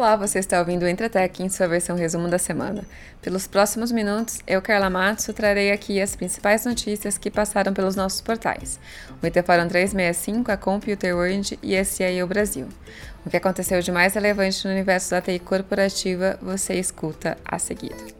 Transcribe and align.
Olá, 0.00 0.16
você 0.16 0.38
está 0.38 0.58
ouvindo 0.58 0.84
o 0.84 0.88
Entretec 0.88 1.42
em 1.42 1.50
sua 1.50 1.68
versão 1.68 1.94
resumo 1.94 2.26
da 2.26 2.38
semana. 2.38 2.84
Pelos 3.20 3.46
próximos 3.46 3.92
minutos, 3.92 4.38
eu, 4.46 4.62
Carla 4.62 4.88
Matsu, 4.88 5.34
trarei 5.34 5.70
aqui 5.70 6.00
as 6.00 6.16
principais 6.16 6.64
notícias 6.64 7.18
que 7.18 7.30
passaram 7.30 7.74
pelos 7.74 7.96
nossos 7.96 8.22
portais. 8.22 8.80
O 9.22 9.26
IT 9.26 9.42
Forum 9.42 9.68
365, 9.68 10.50
a 10.50 10.56
Computer 10.56 11.14
World 11.14 11.58
e 11.62 11.76
a 11.76 11.84
CIO 11.84 12.26
Brasil. 12.26 12.66
O 13.26 13.28
que 13.28 13.36
aconteceu 13.36 13.82
de 13.82 13.92
mais 13.92 14.14
relevante 14.14 14.66
no 14.66 14.72
universo 14.72 15.10
da 15.10 15.20
TI 15.20 15.38
corporativa, 15.38 16.38
você 16.40 16.76
escuta 16.76 17.36
a 17.44 17.58
seguir. 17.58 18.19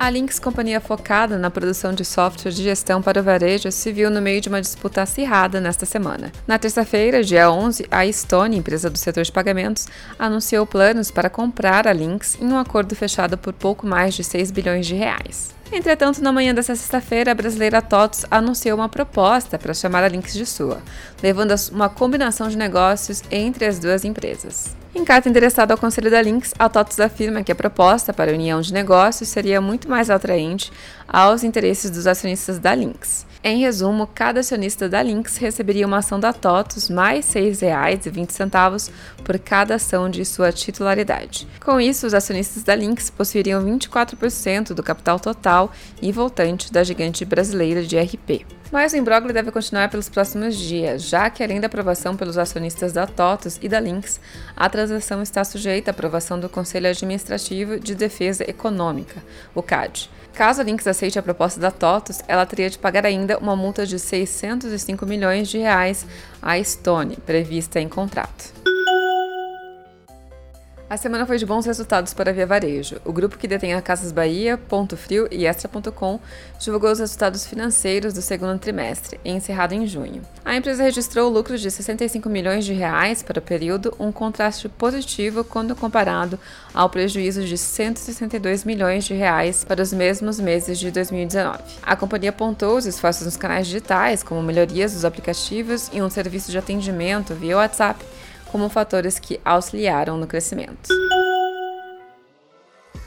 A 0.00 0.08
Lynx, 0.08 0.38
companhia 0.38 0.80
focada 0.80 1.36
na 1.36 1.50
produção 1.50 1.92
de 1.92 2.06
software 2.06 2.52
de 2.52 2.62
gestão 2.62 3.02
para 3.02 3.20
o 3.20 3.22
varejo, 3.22 3.70
se 3.70 3.92
viu 3.92 4.10
no 4.10 4.22
meio 4.22 4.40
de 4.40 4.48
uma 4.48 4.62
disputa 4.62 5.02
acirrada 5.02 5.60
nesta 5.60 5.84
semana. 5.84 6.32
Na 6.46 6.58
terça-feira, 6.58 7.22
dia 7.22 7.50
11, 7.50 7.86
a 7.90 8.10
Stone, 8.10 8.56
empresa 8.56 8.88
do 8.88 8.96
setor 8.96 9.24
de 9.24 9.30
pagamentos, 9.30 9.88
anunciou 10.18 10.64
planos 10.64 11.10
para 11.10 11.28
comprar 11.28 11.86
a 11.86 11.92
Lynx 11.92 12.38
em 12.40 12.46
um 12.46 12.56
acordo 12.56 12.96
fechado 12.96 13.36
por 13.36 13.52
pouco 13.52 13.86
mais 13.86 14.14
de 14.14 14.24
6 14.24 14.50
bilhões 14.50 14.86
de 14.86 14.94
reais. 14.94 15.54
Entretanto, 15.70 16.22
na 16.22 16.32
manhã 16.32 16.54
dessa 16.54 16.74
sexta-feira, 16.74 17.32
a 17.32 17.34
brasileira 17.34 17.82
TOTS 17.82 18.24
anunciou 18.30 18.78
uma 18.78 18.88
proposta 18.88 19.58
para 19.58 19.74
chamar 19.74 20.02
a 20.02 20.08
Lynx 20.08 20.32
de 20.32 20.46
sua, 20.46 20.80
levando 21.22 21.52
a 21.52 21.56
uma 21.72 21.90
combinação 21.90 22.48
de 22.48 22.56
negócios 22.56 23.22
entre 23.30 23.66
as 23.66 23.78
duas 23.78 24.02
empresas. 24.02 24.79
Em 24.92 25.04
carta 25.04 25.28
endereçada 25.28 25.72
ao 25.72 25.78
Conselho 25.78 26.10
da 26.10 26.20
Lynx, 26.20 26.52
a 26.58 26.68
TOTS 26.68 26.98
afirma 26.98 27.44
que 27.44 27.52
a 27.52 27.54
proposta 27.54 28.12
para 28.12 28.32
a 28.32 28.34
união 28.34 28.60
de 28.60 28.72
negócios 28.72 29.28
seria 29.28 29.60
muito 29.60 29.88
mais 29.88 30.10
atraente 30.10 30.72
aos 31.06 31.44
interesses 31.44 31.92
dos 31.92 32.08
acionistas 32.08 32.58
da 32.58 32.74
Lynx. 32.74 33.24
Em 33.42 33.60
resumo, 33.60 34.06
cada 34.06 34.40
acionista 34.40 34.88
da 34.88 35.00
Lynx 35.00 35.36
receberia 35.36 35.86
uma 35.86 35.98
ação 35.98 36.18
da 36.18 36.32
TOTUS 36.32 36.90
mais 36.90 37.32
R$ 37.32 37.52
6,20 37.52 38.90
por 39.24 39.38
cada 39.38 39.76
ação 39.76 40.10
de 40.10 40.24
sua 40.24 40.50
titularidade. 40.50 41.46
Com 41.64 41.80
isso, 41.80 42.06
os 42.06 42.12
acionistas 42.12 42.64
da 42.64 42.74
Lynx 42.74 43.10
possuiriam 43.10 43.64
24% 43.64 44.74
do 44.74 44.82
capital 44.82 45.20
total 45.20 45.72
e 46.02 46.10
voltante 46.10 46.72
da 46.72 46.82
gigante 46.82 47.24
brasileira 47.24 47.82
de 47.82 47.96
RP. 47.96 48.44
Mas 48.70 48.92
o 48.92 48.96
imbróglio 48.96 49.34
deve 49.34 49.50
continuar 49.50 49.88
pelos 49.88 50.08
próximos 50.08 50.56
dias, 50.56 51.02
já 51.02 51.28
que 51.28 51.42
além 51.42 51.60
da 51.60 51.66
aprovação 51.66 52.14
pelos 52.16 52.38
acionistas 52.38 52.92
da 52.92 53.04
TOTUS 53.04 53.58
e 53.60 53.68
da 53.68 53.80
Lynx, 53.80 54.20
a 54.56 54.68
transação 54.80 55.20
está 55.20 55.44
sujeita 55.44 55.90
à 55.90 55.92
aprovação 55.92 56.40
do 56.40 56.48
Conselho 56.48 56.88
Administrativo 56.88 57.78
de 57.78 57.94
Defesa 57.94 58.48
Econômica, 58.48 59.22
o 59.54 59.62
CAD. 59.62 60.08
Caso 60.32 60.62
a 60.62 60.64
Lynx 60.64 60.86
aceite 60.86 61.18
a 61.18 61.22
proposta 61.22 61.60
da 61.60 61.70
TOTUS, 61.70 62.20
ela 62.26 62.46
teria 62.46 62.70
de 62.70 62.78
pagar 62.78 63.04
ainda 63.04 63.36
uma 63.36 63.54
multa 63.54 63.84
de 63.84 63.98
605 63.98 65.04
milhões 65.04 65.48
de 65.48 65.58
reais 65.58 66.06
à 66.40 66.62
Stone, 66.62 67.16
prevista 67.26 67.78
em 67.78 67.88
contrato. 67.88 68.54
A 70.90 70.96
semana 70.96 71.24
foi 71.24 71.38
de 71.38 71.46
bons 71.46 71.66
resultados 71.66 72.12
para 72.12 72.32
a 72.32 72.34
Via 72.34 72.44
Varejo. 72.44 73.00
O 73.04 73.12
grupo 73.12 73.38
que 73.38 73.46
detém 73.46 73.74
a 73.74 73.80
Casas 73.80 74.10
Bahia, 74.10 74.58
Ponto 74.58 74.96
Frio 74.96 75.28
e 75.30 75.46
Extra.com 75.46 76.18
divulgou 76.58 76.90
os 76.90 76.98
resultados 76.98 77.46
financeiros 77.46 78.12
do 78.12 78.20
segundo 78.20 78.58
trimestre, 78.58 79.20
encerrado 79.24 79.72
em 79.72 79.86
junho. 79.86 80.20
A 80.44 80.56
empresa 80.56 80.82
registrou 80.82 81.30
lucro 81.30 81.56
de 81.56 81.70
65 81.70 82.28
milhões 82.28 82.64
de 82.64 82.72
reais 82.72 83.22
para 83.22 83.38
o 83.38 83.42
período, 83.42 83.94
um 84.00 84.10
contraste 84.10 84.68
positivo 84.68 85.44
quando 85.44 85.76
comparado 85.76 86.36
ao 86.74 86.90
prejuízo 86.90 87.44
de 87.44 87.56
162 87.56 88.64
milhões 88.64 89.04
de 89.04 89.14
reais 89.14 89.62
para 89.62 89.80
os 89.80 89.92
mesmos 89.92 90.40
meses 90.40 90.76
de 90.76 90.90
2019. 90.90 91.62
A 91.84 91.94
companhia 91.94 92.30
apontou 92.30 92.76
os 92.76 92.84
esforços 92.84 93.26
nos 93.26 93.36
canais 93.36 93.68
digitais, 93.68 94.24
como 94.24 94.42
melhorias 94.42 94.92
dos 94.92 95.04
aplicativos 95.04 95.88
e 95.92 96.02
um 96.02 96.10
serviço 96.10 96.50
de 96.50 96.58
atendimento 96.58 97.32
via 97.32 97.58
WhatsApp 97.58 98.04
como 98.50 98.68
fatores 98.68 99.18
que 99.18 99.40
auxiliaram 99.44 100.16
no 100.16 100.26
crescimento. 100.26 100.88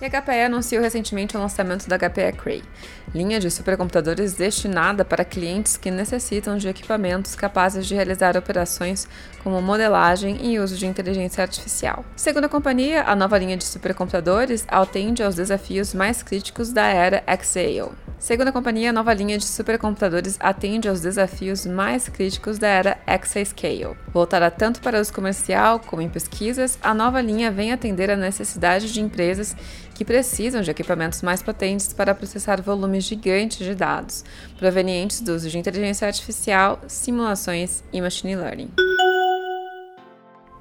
E 0.00 0.04
a 0.04 0.08
HPE 0.08 0.44
anunciou 0.44 0.80
recentemente 0.80 1.36
o 1.36 1.40
lançamento 1.40 1.88
da 1.88 1.98
HPE 1.98 2.32
Cray, 2.36 2.62
linha 3.12 3.40
de 3.40 3.50
supercomputadores 3.50 4.34
destinada 4.34 5.04
para 5.04 5.24
clientes 5.24 5.76
que 5.76 5.90
necessitam 5.90 6.56
de 6.56 6.68
equipamentos 6.68 7.34
capazes 7.34 7.84
de 7.84 7.96
realizar 7.96 8.36
operações 8.36 9.08
como 9.42 9.60
modelagem 9.60 10.38
e 10.40 10.60
uso 10.60 10.76
de 10.76 10.86
inteligência 10.86 11.42
artificial. 11.42 12.04
Segundo 12.14 12.44
a 12.44 12.48
companhia, 12.48 13.02
a 13.02 13.16
nova 13.16 13.36
linha 13.38 13.56
de 13.56 13.64
supercomputadores 13.64 14.64
atende 14.68 15.20
aos 15.20 15.34
desafios 15.34 15.92
mais 15.92 16.22
críticos 16.22 16.72
da 16.72 16.86
era 16.86 17.24
Exascale. 17.26 18.07
Segundo 18.18 18.48
a 18.48 18.52
companhia, 18.52 18.90
a 18.90 18.92
nova 18.92 19.14
linha 19.14 19.38
de 19.38 19.44
supercomputadores 19.44 20.36
atende 20.40 20.88
aos 20.88 21.00
desafios 21.00 21.64
mais 21.64 22.08
críticos 22.08 22.58
da 22.58 22.66
era 22.66 22.98
Exascale. 23.06 23.96
Voltada 24.12 24.50
tanto 24.50 24.80
para 24.80 25.00
uso 25.00 25.12
comercial 25.12 25.78
como 25.78 26.02
em 26.02 26.08
pesquisas, 26.08 26.76
a 26.82 26.92
nova 26.92 27.20
linha 27.20 27.48
vem 27.50 27.72
atender 27.72 28.10
a 28.10 28.16
necessidade 28.16 28.92
de 28.92 29.00
empresas 29.00 29.54
que 29.94 30.04
precisam 30.04 30.62
de 30.62 30.70
equipamentos 30.70 31.22
mais 31.22 31.42
potentes 31.42 31.92
para 31.92 32.14
processar 32.14 32.60
volumes 32.60 33.04
gigantes 33.04 33.64
de 33.64 33.74
dados, 33.74 34.24
provenientes 34.58 35.20
do 35.20 35.32
uso 35.32 35.48
de 35.48 35.56
inteligência 35.56 36.08
artificial, 36.08 36.80
simulações 36.88 37.84
e 37.92 38.00
machine 38.00 38.34
learning. 38.34 38.70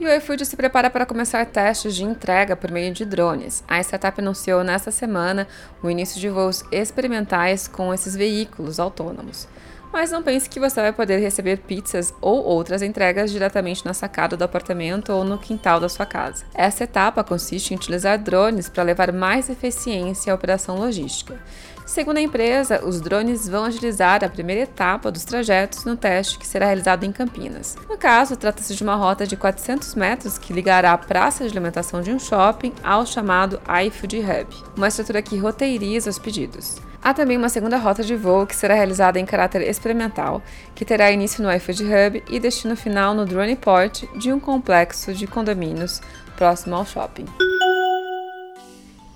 E 0.00 0.06
o 0.06 0.14
iFood 0.14 0.46
se 0.46 0.56
prepara 0.56 0.88
para 0.88 1.04
começar 1.04 1.44
testes 1.44 1.96
de 1.96 2.04
entrega 2.04 2.54
por 2.54 2.70
meio 2.70 2.92
de 2.92 3.04
drones. 3.04 3.64
A 3.66 3.80
startup 3.80 4.20
anunciou 4.20 4.62
nesta 4.62 4.92
semana 4.92 5.48
o 5.82 5.90
início 5.90 6.20
de 6.20 6.28
voos 6.28 6.62
experimentais 6.70 7.66
com 7.66 7.92
esses 7.92 8.14
veículos 8.14 8.78
autônomos. 8.78 9.48
Mas 9.92 10.12
não 10.12 10.22
pense 10.22 10.48
que 10.48 10.60
você 10.60 10.80
vai 10.80 10.92
poder 10.92 11.18
receber 11.18 11.58
pizzas 11.58 12.14
ou 12.20 12.44
outras 12.44 12.80
entregas 12.82 13.32
diretamente 13.32 13.84
na 13.84 13.94
sacada 13.94 14.36
do 14.36 14.44
apartamento 14.44 15.12
ou 15.12 15.24
no 15.24 15.38
quintal 15.38 15.80
da 15.80 15.88
sua 15.88 16.06
casa. 16.06 16.44
Essa 16.54 16.84
etapa 16.84 17.24
consiste 17.24 17.72
em 17.72 17.76
utilizar 17.76 18.18
drones 18.18 18.68
para 18.68 18.84
levar 18.84 19.12
mais 19.12 19.50
eficiência 19.50 20.32
à 20.32 20.36
operação 20.36 20.76
logística. 20.76 21.42
Segundo 21.88 22.18
a 22.18 22.20
empresa, 22.20 22.84
os 22.84 23.00
drones 23.00 23.48
vão 23.48 23.64
agilizar 23.64 24.22
a 24.22 24.28
primeira 24.28 24.60
etapa 24.60 25.10
dos 25.10 25.24
trajetos 25.24 25.86
no 25.86 25.96
teste 25.96 26.38
que 26.38 26.46
será 26.46 26.66
realizado 26.66 27.04
em 27.04 27.10
Campinas. 27.10 27.78
No 27.88 27.96
caso, 27.96 28.36
trata-se 28.36 28.74
de 28.74 28.82
uma 28.82 28.94
rota 28.94 29.26
de 29.26 29.38
400 29.38 29.94
metros 29.94 30.36
que 30.36 30.52
ligará 30.52 30.92
a 30.92 30.98
praça 30.98 31.44
de 31.44 31.50
alimentação 31.50 32.02
de 32.02 32.12
um 32.12 32.18
shopping 32.18 32.74
ao 32.84 33.06
chamado 33.06 33.58
iFood 33.86 34.18
Hub, 34.18 34.64
uma 34.76 34.88
estrutura 34.88 35.22
que 35.22 35.38
roteiriza 35.38 36.10
os 36.10 36.18
pedidos. 36.18 36.76
Há 37.02 37.14
também 37.14 37.38
uma 37.38 37.48
segunda 37.48 37.78
rota 37.78 38.04
de 38.04 38.14
voo 38.14 38.46
que 38.46 38.54
será 38.54 38.74
realizada 38.74 39.18
em 39.18 39.24
caráter 39.24 39.62
experimental, 39.62 40.42
que 40.74 40.84
terá 40.84 41.10
início 41.10 41.42
no 41.42 41.50
iFood 41.50 41.84
Hub 41.84 42.24
e 42.28 42.38
destino 42.38 42.76
final 42.76 43.14
no 43.14 43.24
Drone 43.24 43.56
Port 43.56 44.04
de 44.18 44.30
um 44.30 44.38
complexo 44.38 45.14
de 45.14 45.26
condomínios 45.26 46.02
próximo 46.36 46.76
ao 46.76 46.84
shopping. 46.84 47.24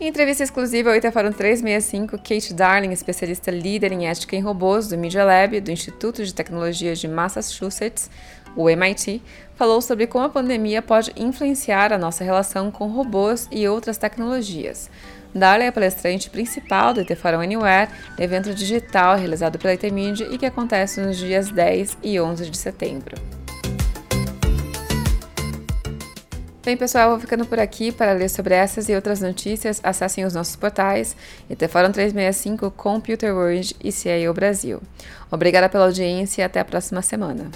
Em 0.00 0.08
entrevista 0.08 0.42
exclusiva 0.42 0.90
ao 0.90 0.96
Itaforum 0.96 1.30
365, 1.30 2.18
Kate 2.18 2.52
Darling, 2.52 2.90
especialista 2.90 3.52
líder 3.52 3.92
em 3.92 4.08
ética 4.08 4.34
em 4.34 4.40
robôs 4.40 4.88
do 4.88 4.98
Media 4.98 5.24
Lab 5.24 5.60
do 5.60 5.70
Instituto 5.70 6.24
de 6.24 6.34
Tecnologia 6.34 6.96
de 6.96 7.06
Massachusetts, 7.06 8.10
o 8.56 8.68
MIT, 8.68 9.22
falou 9.54 9.80
sobre 9.80 10.08
como 10.08 10.24
a 10.24 10.28
pandemia 10.28 10.82
pode 10.82 11.12
influenciar 11.16 11.92
a 11.92 11.98
nossa 11.98 12.24
relação 12.24 12.72
com 12.72 12.88
robôs 12.88 13.48
e 13.52 13.68
outras 13.68 13.96
tecnologias. 13.96 14.90
Darling 15.32 15.66
é 15.66 15.68
a 15.68 15.72
palestrante 15.72 16.28
principal 16.28 16.92
do 16.92 17.00
Itaforum 17.00 17.40
Anywhere, 17.40 17.90
evento 18.18 18.52
digital 18.52 19.16
realizado 19.16 19.60
pela 19.60 19.74
Intermedia 19.74 20.26
e 20.28 20.38
que 20.38 20.46
acontece 20.46 21.00
nos 21.00 21.16
dias 21.16 21.50
10 21.50 21.98
e 22.02 22.20
11 22.20 22.50
de 22.50 22.56
setembro. 22.56 23.43
Bem, 26.64 26.78
pessoal, 26.78 27.10
vou 27.10 27.20
ficando 27.20 27.44
por 27.44 27.60
aqui 27.60 27.92
para 27.92 28.12
ler 28.12 28.30
sobre 28.30 28.54
essas 28.54 28.88
e 28.88 28.94
outras 28.94 29.20
notícias. 29.20 29.80
Acessem 29.82 30.24
os 30.24 30.32
nossos 30.32 30.56
portais 30.56 31.14
IT 31.50 31.68
Fórum 31.68 31.92
365, 31.92 32.70
Computer 32.70 33.34
World 33.34 33.76
e 33.84 33.92
CIO 33.92 34.32
Brasil. 34.32 34.80
Obrigada 35.30 35.68
pela 35.68 35.84
audiência 35.84 36.40
e 36.40 36.44
até 36.44 36.60
a 36.60 36.64
próxima 36.64 37.02
semana. 37.02 37.50